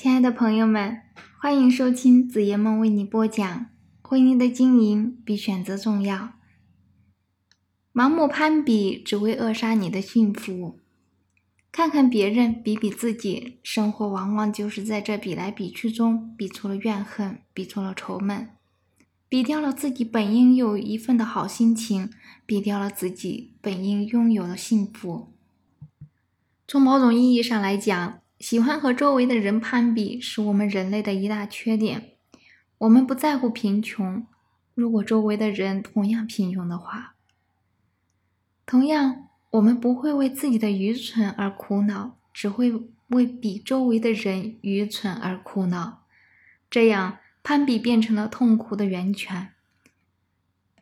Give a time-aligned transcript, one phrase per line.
[0.00, 1.02] 亲爱的朋友们，
[1.40, 3.66] 欢迎收听子夜梦为你播讲。
[4.00, 6.34] 婚姻的经营比选择重要。
[7.92, 10.78] 盲目攀比只会扼杀你的幸福。
[11.72, 18.50] 看看别人，比比自己，生活往往就是在这比来比去中，比出了怨恨，比出了愁闷，
[19.28, 22.08] 比掉了自己本应有一份的好心情，
[22.46, 25.34] 比掉了自己本应拥有的幸福。
[26.68, 32.12] 从某种意义上来讲，喜欢和周围的人攀比，是我们人类的一大缺点。
[32.78, 34.24] 我们不在乎贫穷，
[34.74, 37.14] 如果周围的人同样贫穷的话，
[38.64, 42.72] 同样，我们不会为自己的愚蠢而苦恼，只会
[43.08, 46.04] 为比周围的人愚蠢而苦恼。
[46.70, 49.48] 这样，攀比变成了痛苦的源泉。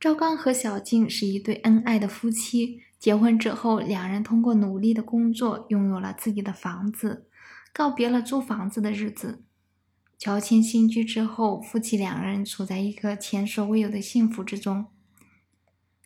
[0.00, 7.26] 赵刚和小静是一对恩爱的夫妻，结婚之后，两人通过努力的工作，拥有了自己的房子。
[7.72, 9.42] 告别了租房子的日子，
[10.18, 14.86] 乔迁新居之后，夫妻两人处在一个前所未有的幸福之中。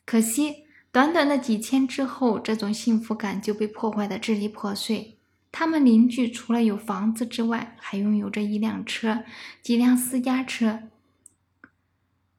[0.04, 5.18] 可惜，短短的几天之后，这种幸福感就被破坏的支离破碎。
[5.50, 9.24] 他们邻居除了有房子之外，还拥有着一辆车、
[9.60, 10.84] 几辆私家车，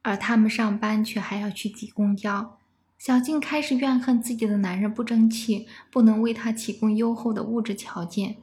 [0.03, 2.57] 而他们上班却还要去挤公交。
[2.97, 8.37] 小静开始怨恨自己的男人不争气，不能为她提供优厚的物质条件。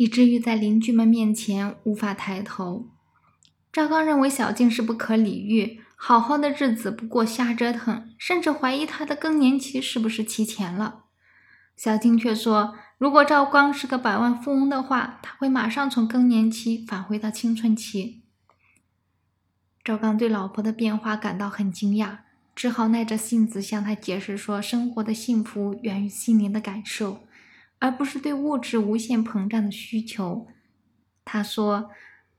[0.00, 2.88] 以至于在邻居们面前无法抬头。
[3.70, 11.04] 赵刚认为小静是不可理喻，好好的日子不过瞎折腾，甚至怀疑她的更年期是不是提前了。
[11.76, 18.22] 小静却说，如果赵刚是个百万富翁的话，他会马上从更年期返回到青春期。
[19.84, 22.20] 赵刚对老婆的变化感到很惊讶，
[22.54, 27.20] 只好耐着性子向她解释说，生活的幸福源于心灵的感受。
[27.80, 30.46] 而不是对物质无限膨胀的需求。
[31.24, 31.90] 他说，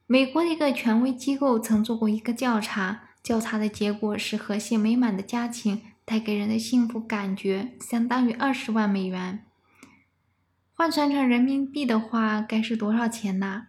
[0.07, 9.45] 美国的一个权威机构曾做过一个调查，调查的结果是和谐美满的家庭带给人的幸福感觉相当于二十万美元。
[10.73, 13.67] 换算成人民币的话，该是多少钱呢？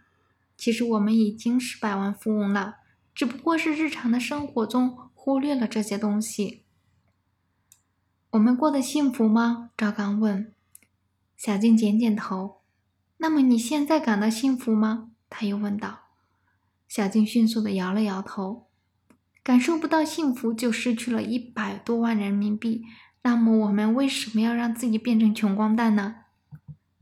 [0.57, 2.77] 其实我们已经是百万富翁了，
[3.15, 6.65] 只不过是日常的生活中忽略了这些东西。
[8.31, 9.71] 我们过得幸福吗？
[9.77, 10.53] 赵刚问。
[11.45, 12.61] 小静点点头。
[13.17, 15.11] 那么你现在感到幸福吗？
[15.29, 16.03] 他又问道。
[16.87, 18.69] 小静迅速的摇了摇头。
[19.43, 22.85] 感受不到幸福就失去了一百多万人民币。
[23.23, 26.15] 那么我们为什么要让自己变成穷光蛋呢？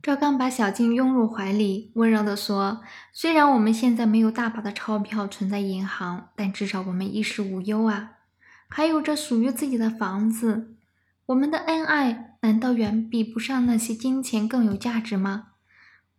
[0.00, 2.80] 赵刚把小静拥入怀里，温柔地说
[3.12, 8.12] ：“虽然我们现在没有大把的钞票存在银行，但至少我们衣食无忧啊，
[8.70, 10.76] 还有着属于自己的房子。”
[11.30, 15.50] 我们的恩爱难道远比不上那些金钱更有价值吗？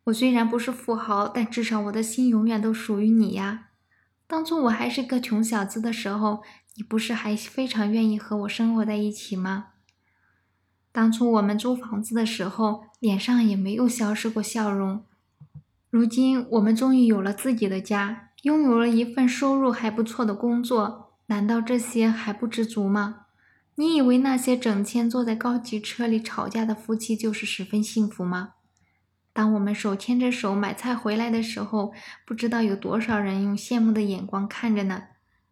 [0.06, 3.68] 我虽然不是富豪，但至少我的心永远都属于你呀。
[4.26, 6.44] 当初我还是个穷小子的时候，
[6.76, 9.66] 你不是还非常愿意和我生活在一起吗？
[10.94, 15.04] 当初我们租房子的时候，脸上也没有消失过笑容。
[15.90, 23.26] 如今我们终于有了自己的家，拥有了一份收入还不错的工作，难道这些还不知足吗？
[23.76, 28.54] 你以为那些整天坐在高级车里吵架的夫妻就是十分幸福吗？
[29.34, 31.94] 当我们手牵着手买菜回来的时候，
[32.26, 35.04] 不知道有多少人用羡慕的眼光看着呢？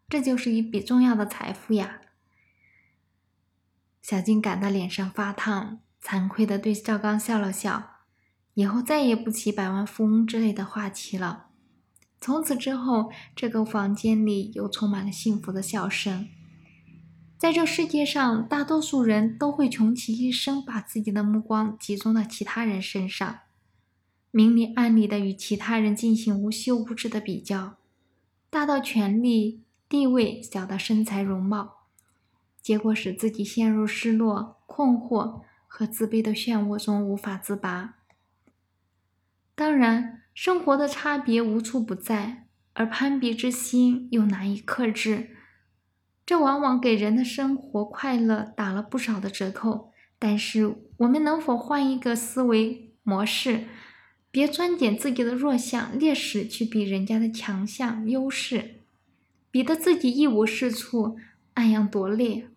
[0.09, 2.01] 这就是一笔重要的财富呀！
[4.01, 7.99] 小金感到脸上发烫，惭愧地对赵刚笑了笑，
[8.55, 11.47] 以后再也不提百万富翁之类的话题了。
[12.19, 16.27] 从此之后，这个房间里又充满了幸福的笑声。
[17.39, 23.39] 在这世界上，大多数人都会穷其一生把自己的目光集中到其他人身上，
[24.29, 27.77] 明里暗里的与其他人进行无休无止的比较，
[28.49, 31.85] 大到权力地位，小到身材容貌，
[32.61, 37.99] 结果使自己陷入失落、困惑和自卑的漩涡中无法自拔。
[39.55, 45.37] 当然，生活的差别无处不在，而攀比之心又难以克制。
[46.29, 49.91] 这往往给人的生活快乐打了不少的折扣。
[50.19, 53.63] 但是，我们能否换一个思维模式，
[54.29, 58.75] 别专点自己的弱项、劣势去比人家的强项、优势，
[59.49, 61.17] 比得自己一无是处，
[61.55, 62.49] 暗样夺劣？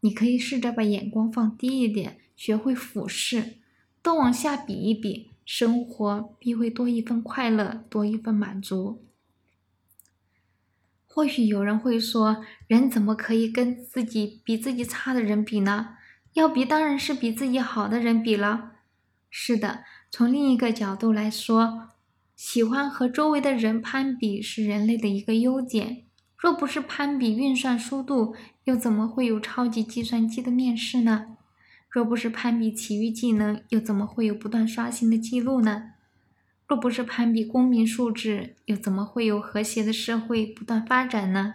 [0.00, 3.54] 你可以试着把眼光放低一点，学会俯视，
[4.02, 9.05] 都往下比一比，生活必会多一份快乐，多一份满足。
[11.16, 15.96] 或许有人会说，人怎么可以跟自己比自己差的人比呢？
[16.34, 18.72] 要比当然是比自己好的人比了。
[19.30, 21.88] 是的，从另一个角度来说，
[22.36, 26.02] 喜欢和周围的人攀比是人类的一个优点。
[26.36, 31.38] 若不是攀比运算速度，又怎么会有超级计算机的面试呢？
[31.88, 35.92] 若不是攀比体育技能，又怎么会有不断刷新的记录呢？
[36.66, 41.54] 若不是攀比公民素质，又怎么会有和谐的社会不断发展呢？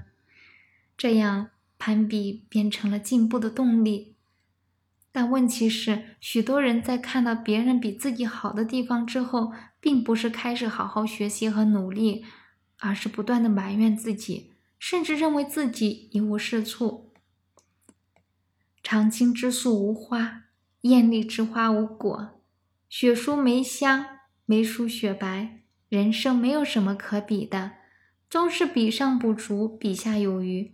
[0.97, 4.15] 这样，攀比变成了进步的动力。
[5.11, 12.23] 但问题是，许多人在看到别人比自己好的地方之后，并不是开始好好学习和努力，
[12.79, 17.11] 而是不断的埋怨自己，甚至认为自己一无是处。
[18.81, 20.43] 常青之树无花，
[20.81, 22.39] 艳丽之花无果。
[22.87, 24.05] 雪疏梅香，
[24.45, 25.59] 梅疏雪白。
[25.89, 27.73] 人生没有什么可比的，
[28.29, 30.73] 终是比上不足，比下有余，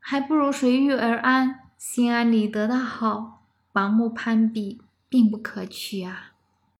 [0.00, 3.46] 还不如随遇而安，心安理得的好。
[3.72, 6.31] 盲目攀比并不可取啊。